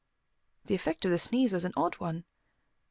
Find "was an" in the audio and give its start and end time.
1.53-1.73